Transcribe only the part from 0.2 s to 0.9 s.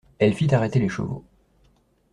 fit arrêter les